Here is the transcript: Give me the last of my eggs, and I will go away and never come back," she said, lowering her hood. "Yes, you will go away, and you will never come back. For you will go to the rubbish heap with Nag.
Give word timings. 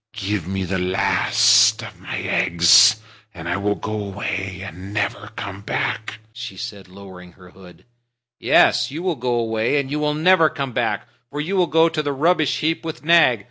Give 0.13 0.47
me 0.47 0.63
the 0.63 0.79
last 0.79 1.83
of 1.83 1.99
my 1.99 2.17
eggs, 2.17 2.99
and 3.35 3.47
I 3.47 3.57
will 3.57 3.75
go 3.75 4.03
away 4.05 4.61
and 4.63 4.95
never 4.95 5.27
come 5.35 5.61
back," 5.61 6.17
she 6.33 6.57
said, 6.57 6.87
lowering 6.87 7.33
her 7.33 7.51
hood. 7.51 7.85
"Yes, 8.39 8.89
you 8.89 9.03
will 9.03 9.15
go 9.15 9.35
away, 9.35 9.79
and 9.79 9.91
you 9.91 9.99
will 9.99 10.15
never 10.15 10.49
come 10.49 10.71
back. 10.71 11.07
For 11.29 11.39
you 11.39 11.55
will 11.55 11.67
go 11.67 11.87
to 11.87 12.01
the 12.01 12.13
rubbish 12.13 12.61
heap 12.61 12.83
with 12.83 13.05
Nag. 13.05 13.39